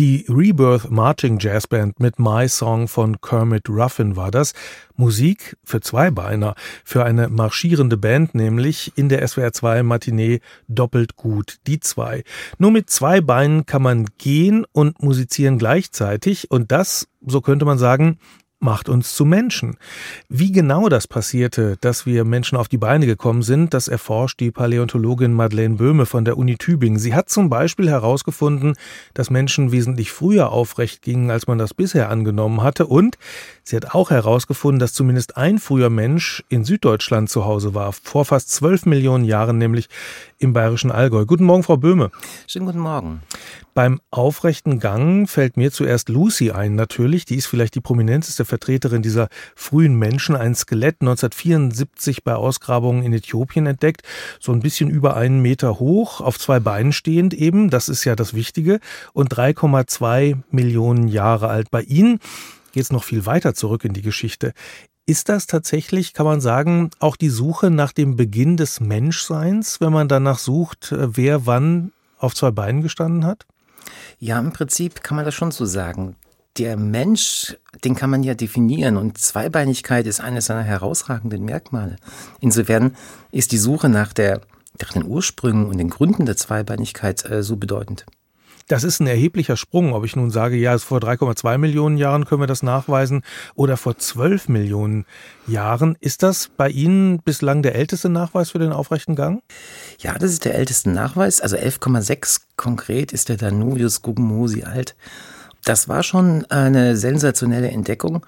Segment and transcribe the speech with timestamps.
[0.00, 4.54] Die Rebirth Marching Jazz Band mit My Song von Kermit Ruffin war das.
[4.96, 6.54] Musik für Zweibeiner,
[6.86, 12.24] für eine marschierende Band, nämlich in der SWR 2 Matinee doppelt gut, die zwei.
[12.56, 17.76] Nur mit zwei Beinen kann man gehen und musizieren gleichzeitig und das, so könnte man
[17.76, 18.18] sagen,
[18.60, 19.76] macht uns zu Menschen.
[20.28, 24.50] Wie genau das passierte, dass wir Menschen auf die Beine gekommen sind, das erforscht die
[24.50, 26.98] Paläontologin Madeleine Böhme von der Uni Tübingen.
[26.98, 28.74] Sie hat zum Beispiel herausgefunden,
[29.14, 32.86] dass Menschen wesentlich früher aufrecht gingen, als man das bisher angenommen hatte.
[32.86, 33.16] Und
[33.64, 38.26] sie hat auch herausgefunden, dass zumindest ein früher Mensch in Süddeutschland zu Hause war, vor
[38.26, 39.88] fast zwölf Millionen Jahren, nämlich
[40.38, 41.24] im bayerischen Allgäu.
[41.24, 42.10] Guten Morgen, Frau Böhme.
[42.46, 43.22] Schönen guten Morgen.
[43.72, 47.24] Beim aufrechten Gang fällt mir zuerst Lucy ein, natürlich.
[47.24, 50.36] Die ist vielleicht die prominenteste Vertreterin dieser frühen Menschen.
[50.36, 54.02] Ein Skelett 1974 bei Ausgrabungen in Äthiopien entdeckt.
[54.38, 57.70] So ein bisschen über einen Meter hoch, auf zwei Beinen stehend eben.
[57.70, 58.80] Das ist ja das Wichtige.
[59.14, 61.70] Und 3,2 Millionen Jahre alt.
[61.70, 62.20] Bei Ihnen
[62.72, 64.52] geht es noch viel weiter zurück in die Geschichte.
[65.06, 69.92] Ist das tatsächlich, kann man sagen, auch die Suche nach dem Beginn des Menschseins, wenn
[69.92, 73.46] man danach sucht, äh, wer wann auf zwei Beinen gestanden hat?
[74.18, 76.14] Ja, im Prinzip kann man das schon so sagen.
[76.58, 81.96] Der Mensch, den kann man ja definieren und Zweibeinigkeit ist eines seiner herausragenden Merkmale.
[82.40, 82.96] Insofern
[83.30, 84.40] ist die Suche nach, der,
[84.80, 88.04] nach den Ursprüngen und den Gründen der Zweibeinigkeit äh, so bedeutend.
[88.70, 92.42] Das ist ein erheblicher Sprung, ob ich nun sage, ja, vor 3,2 Millionen Jahren können
[92.42, 93.22] wir das nachweisen
[93.56, 95.06] oder vor 12 Millionen
[95.48, 95.96] Jahren.
[95.98, 99.42] Ist das bei Ihnen bislang der älteste Nachweis für den aufrechten Gang?
[99.98, 101.40] Ja, das ist der älteste Nachweis.
[101.40, 104.94] Also 11,6 konkret ist der Danuvius Guggenmosi alt.
[105.64, 108.24] Das war schon eine sensationelle Entdeckung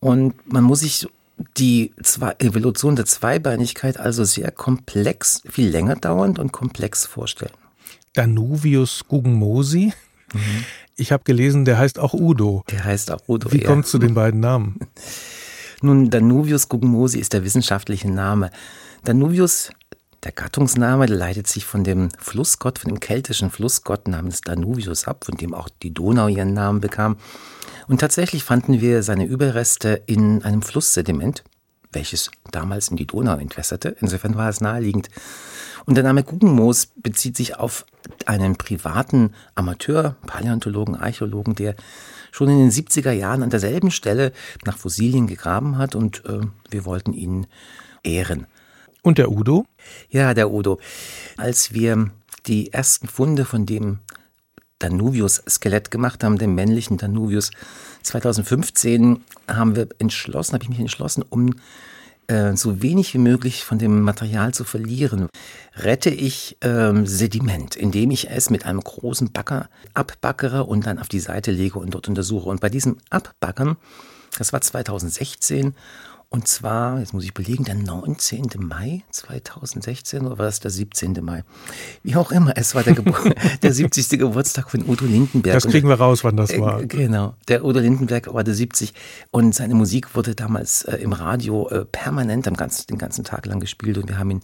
[0.00, 1.06] und man muss sich
[1.56, 1.92] die
[2.38, 7.52] Evolution der Zweibeinigkeit also sehr komplex, viel länger dauernd und komplex vorstellen.
[8.14, 9.92] Danuvius Guggenmosi.
[10.32, 10.64] Mhm.
[10.96, 12.62] Ich habe gelesen, der heißt auch Udo.
[12.70, 13.52] Der heißt auch Udo.
[13.52, 13.66] Wie ja.
[13.66, 14.78] kommt zu den beiden Namen?
[15.82, 18.50] Nun, Danuvius Guggenmosi ist der wissenschaftliche Name.
[19.04, 19.70] Danuvius,
[20.24, 25.36] der Gattungsname, leitet sich von dem Flussgott, von dem keltischen Flussgott namens Danuvius ab, von
[25.36, 27.16] dem auch die Donau ihren Namen bekam.
[27.88, 31.42] Und tatsächlich fanden wir seine Überreste in einem Flusssediment,
[31.92, 33.96] welches damals in die Donau entwässerte.
[34.00, 35.08] Insofern war es naheliegend,
[35.86, 37.86] und der Name Guggenmoos bezieht sich auf
[38.26, 41.74] einen privaten Amateur, Paläontologen, Archäologen, der
[42.32, 44.32] schon in den 70er Jahren an derselben Stelle
[44.64, 47.46] nach Fossilien gegraben hat und äh, wir wollten ihn
[48.04, 48.46] ehren.
[49.02, 49.66] Und der Udo?
[50.10, 50.78] Ja, der Udo.
[51.36, 52.10] Als wir
[52.46, 53.98] die ersten Funde von dem
[54.78, 57.50] Danuvius-Skelett gemacht haben, dem männlichen Danuvius,
[58.02, 61.54] 2015 haben wir entschlossen, habe ich mich entschlossen, um
[62.26, 65.28] äh, so wenig wie möglich von dem Material zu verlieren,
[65.76, 71.08] rette ich ähm, Sediment, indem ich es mit einem großen Bagger abbaggere und dann auf
[71.08, 72.48] die Seite lege und dort untersuche.
[72.48, 73.76] Und bei diesem Abbaggern,
[74.38, 75.74] das war 2016
[76.32, 78.50] und zwar, jetzt muss ich belegen, der 19.
[78.56, 81.18] Mai 2016 oder war das der 17.
[81.22, 81.42] Mai?
[82.04, 83.18] Wie auch immer, es war der, Gebur
[83.62, 84.10] der 70.
[84.10, 85.54] Geburtstag von Udo Lindenberg.
[85.54, 86.84] Das kriegen wir raus, wann das äh, war.
[86.84, 88.94] Genau, der Udo Lindenberg war der 70
[89.32, 93.46] und seine Musik wurde damals äh, im Radio äh, permanent am ganzen, den ganzen Tag
[93.46, 94.40] lang gespielt und wir haben ihn,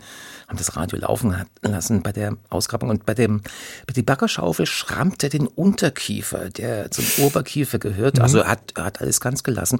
[0.49, 3.43] haben das Radio laufen lassen bei der Ausgrabung und bei dem,
[3.87, 8.23] bei der Baggerschaufel schrammte den Unterkiefer, der zum Oberkiefer gehört, mhm.
[8.23, 9.79] also hat, hat alles ganz gelassen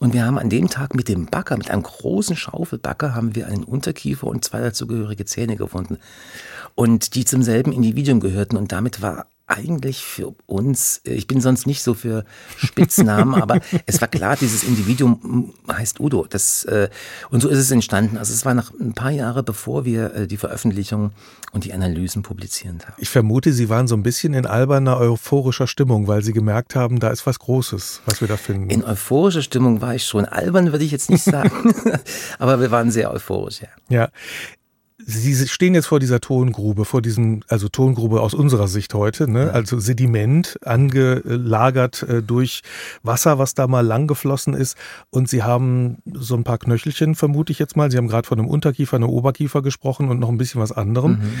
[0.00, 3.46] und wir haben an dem Tag mit dem Bagger, mit einem großen Schaufelbagger, haben wir
[3.46, 5.98] einen Unterkiefer und zwei dazugehörige Zähne gefunden.
[6.74, 8.56] Und die zum selben Individuum gehörten.
[8.56, 12.24] Und damit war eigentlich für uns, äh, ich bin sonst nicht so für
[12.56, 16.26] Spitznamen, aber es war klar, dieses Individuum heißt Udo.
[16.28, 16.88] Das, äh,
[17.30, 18.16] und so ist es entstanden.
[18.16, 21.12] Also es war nach ein paar Jahre, bevor wir äh, die Veröffentlichung
[21.52, 22.94] und die Analysen publiziert haben.
[22.98, 27.00] Ich vermute, Sie waren so ein bisschen in alberner, euphorischer Stimmung, weil Sie gemerkt haben,
[27.00, 28.70] da ist was Großes, was wir da finden.
[28.70, 30.24] In euphorischer Stimmung war ich schon.
[30.24, 31.74] Albern würde ich jetzt nicht sagen,
[32.38, 33.68] aber wir waren sehr euphorisch, ja.
[33.88, 34.08] Ja,
[35.10, 39.52] Sie stehen jetzt vor dieser Tongrube, vor diesem, also Tongrube aus unserer Sicht heute, ne?
[39.52, 42.62] also Sediment angelagert äh, durch
[43.02, 44.76] Wasser, was da mal lang geflossen ist.
[45.10, 47.90] Und Sie haben so ein paar Knöchelchen, vermute ich jetzt mal.
[47.90, 51.12] Sie haben gerade von einem Unterkiefer, einem Oberkiefer gesprochen und noch ein bisschen was anderem.
[51.12, 51.32] Mhm.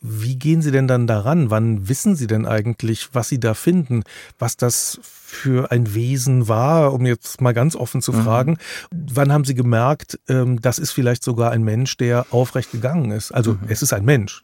[0.00, 1.50] Wie gehen Sie denn dann daran?
[1.50, 4.04] Wann wissen Sie denn eigentlich, was Sie da finden?
[4.38, 8.22] Was das für ein Wesen war, um jetzt mal ganz offen zu mhm.
[8.22, 8.58] fragen.
[8.90, 13.30] Wann haben Sie gemerkt, ähm, das ist vielleicht sogar ein Mensch, der aufrecht gegangen ist?
[13.32, 13.60] Also mhm.
[13.68, 14.40] es ist ein Mensch.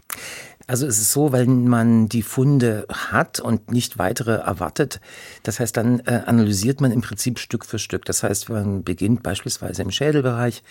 [0.67, 5.01] Also es ist so, wenn man die Funde hat und nicht weitere erwartet,
[5.43, 8.05] das heißt, dann äh, analysiert man im Prinzip Stück für Stück.
[8.05, 10.63] Das heißt, man beginnt beispielsweise im Schädelbereich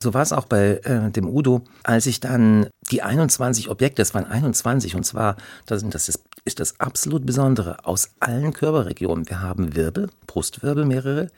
[0.00, 4.12] So war es auch bei äh, dem Udo, als ich dann die 21 Objekte, es
[4.12, 5.36] waren 21 und zwar,
[5.66, 9.28] das, das ist, ist das absolut Besondere, aus allen Körperregionen.
[9.28, 11.30] Wir haben Wirbel, Brustwirbel mehrere,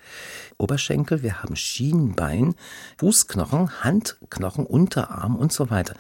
[0.59, 2.55] Oberschenkel, wir haben Schienbein,
[2.99, 5.95] Fußknochen, Handknochen, Unterarm und so weiter.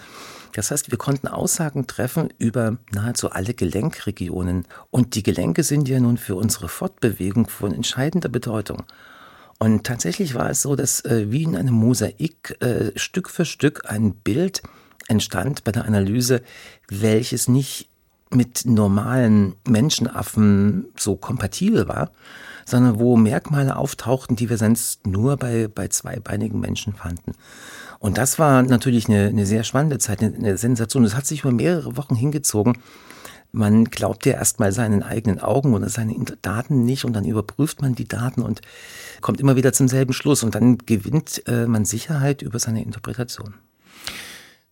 [0.57, 4.67] Das heißt, wir konnten Aussagen treffen über nahezu alle Gelenkregionen.
[4.91, 8.85] Und die Gelenke sind ja nun für unsere Fortbewegung von entscheidender Bedeutung.
[9.59, 13.91] Und tatsächlich war es so, dass äh, wie in einem Mosaik äh, Stück für Stück
[13.91, 14.63] ein Bild
[15.09, 16.43] entstand bei der Analyse,
[16.89, 17.89] welches nicht
[18.31, 22.11] mit normalen Menschenaffen so kompatibel war,
[22.65, 27.33] sondern wo Merkmale auftauchten, die wir sonst nur bei, bei zweibeinigen Menschen fanden.
[27.99, 31.05] Und das war natürlich eine, eine sehr spannende Zeit, eine, eine Sensation.
[31.05, 32.79] Das hat sich über mehrere Wochen hingezogen
[33.57, 37.95] man glaubt ja erstmal seinen eigenen Augen oder seinen Daten nicht und dann überprüft man
[37.95, 38.61] die Daten und
[39.23, 43.55] kommt immer wieder zum selben Schluss und dann gewinnt äh, man Sicherheit über seine Interpretation.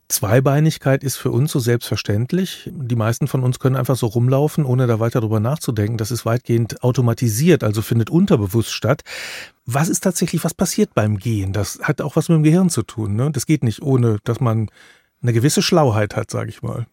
[0.08, 2.70] Zweibeinigkeit ist für uns so selbstverständlich.
[2.70, 5.96] Die meisten von uns können einfach so rumlaufen, ohne da weiter drüber nachzudenken.
[5.96, 9.00] Das ist weitgehend automatisiert, also findet unterbewusst statt.
[9.64, 11.54] Was ist tatsächlich, was passiert beim Gehen?
[11.54, 13.16] Das hat auch was mit dem Gehirn zu tun.
[13.16, 13.30] Ne?
[13.32, 14.69] Das geht nicht ohne, dass man
[15.22, 16.87] eine gewisse Schlauheit hat, sage ich mal.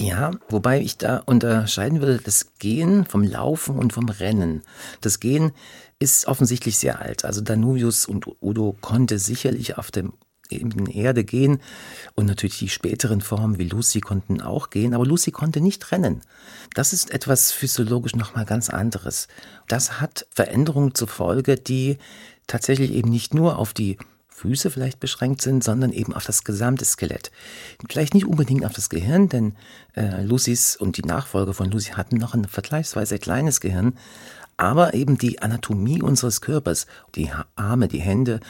[0.00, 4.62] Ja, wobei ich da unterscheiden würde, das Gehen vom Laufen und vom Rennen.
[5.00, 5.52] Das Gehen
[5.98, 7.24] ist offensichtlich sehr alt.
[7.24, 10.12] Also Danuvius und Udo konnte sicherlich auf dem
[10.50, 11.60] eben Erde gehen
[12.14, 16.22] und natürlich die späteren Formen wie Lucy konnten auch gehen, aber Lucy konnte nicht rennen.
[16.74, 19.28] Das ist etwas physiologisch nochmal ganz anderes.
[19.66, 21.98] Das hat Veränderungen zur Folge, die
[22.46, 23.98] tatsächlich eben nicht nur auf die
[24.38, 27.32] Füße vielleicht beschränkt sind, sondern eben auf das gesamte Skelett.
[27.90, 29.56] Vielleicht nicht unbedingt auf das Gehirn, denn
[29.96, 33.94] äh, Lucys und die Nachfolger von Lucy hatten noch ein vergleichsweise kleines Gehirn,
[34.56, 36.86] aber eben die Anatomie unseres Körpers,
[37.16, 38.40] die Arme, die Hände,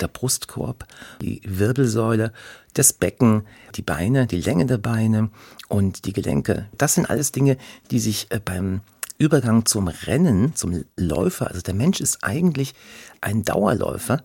[0.00, 0.86] der Brustkorb,
[1.22, 2.32] die Wirbelsäule,
[2.74, 5.30] das Becken, die Beine, die Länge der Beine
[5.68, 6.68] und die Gelenke.
[6.76, 7.56] Das sind alles Dinge,
[7.90, 8.82] die sich äh, beim
[9.18, 12.74] Übergang zum Rennen, zum Läufer, also der Mensch ist eigentlich
[13.20, 14.22] ein Dauerläufer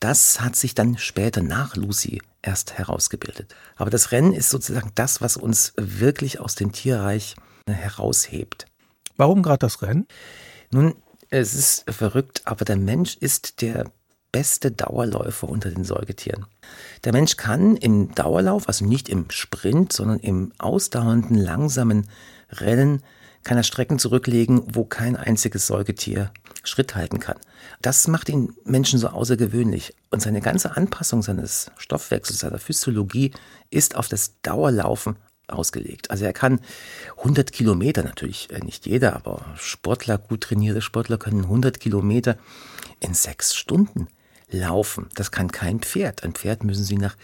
[0.00, 3.54] das hat sich dann später nach Lucy erst herausgebildet.
[3.76, 7.36] Aber das Rennen ist sozusagen das, was uns wirklich aus dem Tierreich
[7.68, 8.66] heraushebt.
[9.16, 10.06] Warum gerade das Rennen?
[10.70, 10.94] Nun,
[11.30, 13.90] es ist verrückt, aber der Mensch ist der
[14.32, 16.46] beste Dauerläufer unter den Säugetieren.
[17.04, 22.08] Der Mensch kann im Dauerlauf, also nicht im Sprint, sondern im ausdauernden, langsamen
[22.50, 23.02] Rennen,
[23.46, 26.32] kann er Strecken zurücklegen, wo kein einziges Säugetier
[26.64, 27.36] Schritt halten kann.
[27.80, 29.94] Das macht den Menschen so außergewöhnlich.
[30.10, 33.30] Und seine ganze Anpassung seines Stoffwechsels, seiner Physiologie
[33.70, 35.14] ist auf das Dauerlaufen
[35.46, 36.10] ausgelegt.
[36.10, 36.58] Also er kann
[37.18, 42.36] 100 Kilometer, natürlich äh, nicht jeder, aber Sportler, gut trainierte Sportler können 100 Kilometer
[42.98, 44.08] in sechs Stunden
[44.50, 45.08] laufen.
[45.14, 46.24] Das kann kein Pferd.
[46.24, 47.16] Ein Pferd müssen sie nach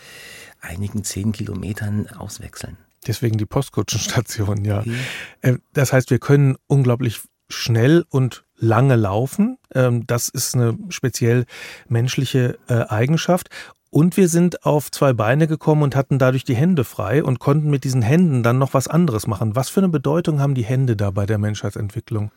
[0.61, 2.79] einigen zehn Kilometern auswechseln.
[3.07, 4.83] Deswegen die Postkutschenstation, ja.
[4.85, 5.61] Mhm.
[5.73, 9.59] Das heißt, wir können unglaublich schnell und lange laufen.
[9.75, 11.45] Ähm, das ist eine speziell
[11.89, 13.49] menschliche äh, Eigenschaft.
[13.91, 17.69] Und wir sind auf zwei Beine gekommen und hatten dadurch die Hände frei und konnten
[17.69, 19.55] mit diesen Händen dann noch was anderes machen.
[19.55, 22.31] Was für eine Bedeutung haben die Hände da bei der Menschheitsentwicklung?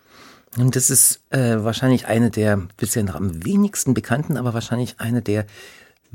[0.57, 5.21] Und das ist äh, wahrscheinlich eine der bisher noch am wenigsten bekannten, aber wahrscheinlich eine
[5.21, 5.45] der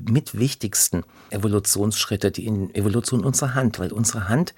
[0.09, 4.55] mit wichtigsten Evolutionsschritte, die in Evolution unserer Hand, weil unsere Hand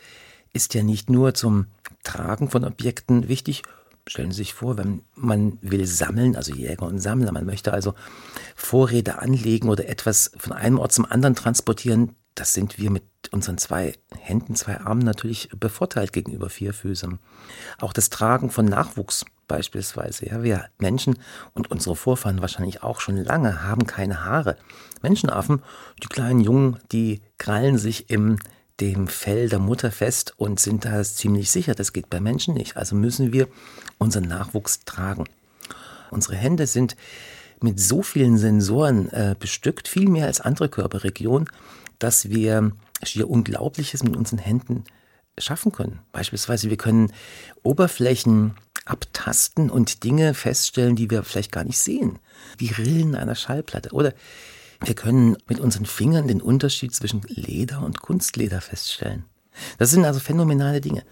[0.53, 1.67] ist ja nicht nur zum
[2.03, 3.63] Tragen von Objekten wichtig,
[4.09, 7.95] Stellen Sie sich vor, wenn man will sammeln, also Jäger und Sammler, man möchte also
[8.57, 13.59] Vorräte anlegen oder etwas von einem Ort zum anderen transportieren, das sind wir mit unseren
[13.59, 17.21] zwei Händen, zwei Armen natürlich bevorteilt gegenüber vier Füßen.
[17.79, 20.31] Auch das Tragen von Nachwuchs beispielsweise.
[20.31, 21.19] Ja, wir Menschen
[21.53, 24.57] und unsere Vorfahren wahrscheinlich auch schon lange haben keine Haare.
[25.03, 25.63] Menschenaffen,
[26.03, 28.39] die kleinen Jungen, die krallen sich im
[28.81, 31.75] dem Fell der Mutter fest und sind da ziemlich sicher.
[31.75, 32.79] Das geht bei Menschen nicht.
[32.79, 33.47] Also müssen wir
[33.99, 35.27] unseren Nachwuchs tragen.
[36.11, 36.97] Unsere Hände sind
[37.61, 41.51] mit so vielen Sensoren äh, bestückt, viel mehr als andere Körperregionen,
[41.99, 44.85] dass wir schier Unglaubliches mit unseren Händen
[45.39, 46.01] schaffen können.
[46.11, 47.13] Beispielsweise, wir können
[47.63, 52.19] Oberflächen abtasten und Dinge feststellen, die wir vielleicht gar nicht sehen.
[52.61, 53.91] Die Rillen einer Schallplatte.
[53.93, 54.15] Oder
[54.85, 59.25] wir können mit unseren Fingern den Unterschied zwischen Leder und Kunstleder feststellen.
[59.79, 61.05] Das sind also phänomenale Dinge.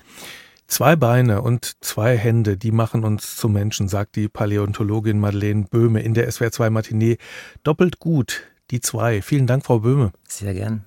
[0.66, 6.00] Zwei Beine und zwei Hände, die machen uns zu Menschen, sagt die Paläontologin Madeleine Böhme
[6.00, 7.18] in der SWR2 Matinee.
[7.64, 9.20] Doppelt gut, die zwei.
[9.20, 10.12] Vielen Dank, Frau Böhme.
[10.28, 10.84] Sehr gern.